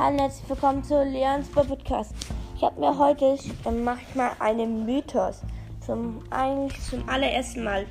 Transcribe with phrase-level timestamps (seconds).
[0.00, 2.14] Hallo herzlich willkommen zu Leons Podcast.
[2.56, 5.42] Ich habe mir heute, dann mache ich mal einen Mythos.
[5.84, 7.84] Zum, eigentlich zum allerersten Mal.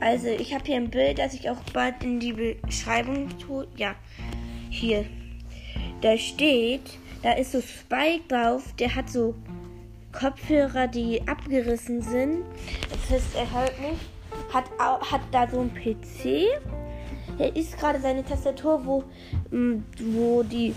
[0.00, 3.68] Also ich habe hier ein Bild, das ich auch bald in die Beschreibung tue.
[3.76, 3.94] Ja,
[4.70, 5.04] hier.
[6.00, 9.34] Da steht, da ist so Spike drauf, der hat so
[10.18, 12.46] Kopfhörer, die abgerissen sind.
[12.88, 14.00] Das heißt, er hört nicht.
[14.50, 16.58] Hat, hat da so ein PC
[17.38, 19.04] er ist gerade seine Tastatur, wo,
[19.50, 19.82] mm,
[20.14, 20.74] wo die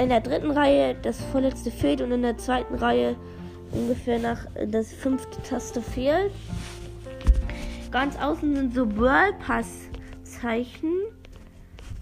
[0.00, 3.16] in der dritten Reihe das vorletzte fehlt und in der zweiten Reihe
[3.72, 6.32] ungefähr nach äh, das fünfte Taste fehlt.
[7.90, 9.66] Ganz außen sind so World Pass
[10.22, 10.92] Zeichen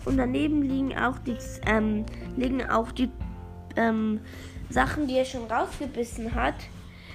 [0.04, 2.04] und daneben liegen auch die ähm,
[2.36, 3.08] liegen auch die
[3.76, 4.20] ähm,
[4.70, 6.54] Sachen, die er schon rausgebissen hat.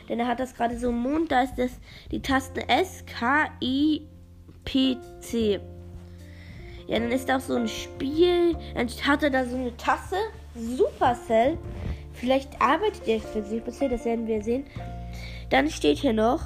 [0.08, 1.72] Denn er hat das gerade so im Mond, da ist das
[2.12, 4.08] die Taste S K I
[4.66, 5.60] P C.
[6.90, 8.56] Ja, dann ist da auch so ein Spiel.
[8.74, 10.16] Dann hat er da so eine Tasse.
[10.56, 11.56] Supercell.
[12.14, 14.66] Vielleicht arbeitet er für Supercell, das werden wir sehen.
[15.52, 16.42] Dann steht hier noch.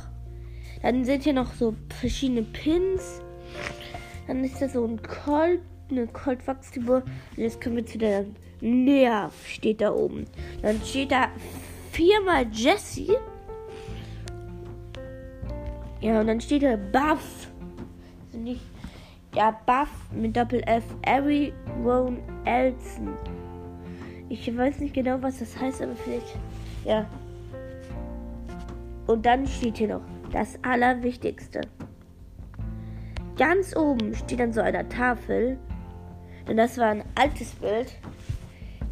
[0.81, 3.21] Dann sind hier noch so verschiedene Pins.
[4.27, 6.97] Dann ist da so ein Colt, eine Colt Wachsfigur.
[6.97, 8.25] Und jetzt können wir zu der
[8.59, 10.25] Nerv steht da oben.
[10.61, 11.29] Dann steht da
[11.93, 13.17] viermal Jesse.
[16.01, 17.47] Ja, und dann steht da Buff.
[18.25, 18.61] Also nicht
[19.35, 20.83] ja, Buff mit Doppel-F.
[21.05, 23.17] Aaron Elson.
[24.29, 26.35] Ich weiß nicht genau, was das heißt, aber vielleicht.
[26.85, 27.05] Ja.
[29.07, 31.61] Und dann steht hier noch das Allerwichtigste.
[33.37, 35.57] Ganz oben steht an so einer Tafel,
[36.47, 37.93] denn das war ein altes Bild.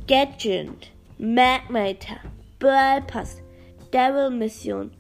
[0.08, 2.18] Gadget, Magmater,
[2.60, 3.42] Burl Pass,
[3.94, 4.92] Devil Mission,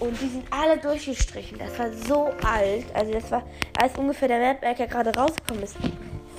[0.00, 1.58] und die sind alle durchgestrichen.
[1.58, 2.86] Das war so alt.
[2.94, 3.42] Also das war,
[3.80, 5.76] als ungefähr der Mapmaker gerade rausgekommen ist.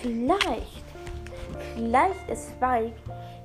[0.02, 0.84] Vielleicht,
[1.76, 2.96] vielleicht ist Spike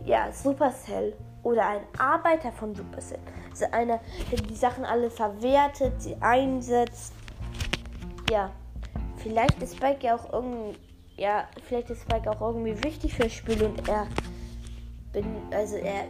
[0.05, 3.19] ja Supercell oder ein Arbeiter von Supercell.
[3.51, 4.01] Also einer,
[4.31, 7.13] der die Sachen alle verwertet, sie einsetzt.
[8.31, 8.51] Ja,
[9.17, 10.79] vielleicht ist Spike ja auch irgendwie,
[11.17, 14.07] ja, vielleicht ist Spike auch irgendwie wichtig fürs Spiel und er
[15.13, 16.07] bin, also er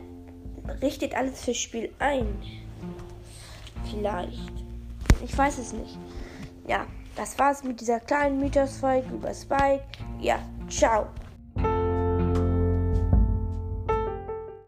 [0.81, 2.64] richtet alles fürs Spiel ein.
[3.91, 4.53] Vielleicht.
[5.23, 5.99] Ich weiß es nicht.
[6.67, 6.87] Ja,
[7.17, 9.85] das war's mit dieser kleinen Mythos-Folge über Spike.
[10.21, 11.07] Ja, ciao.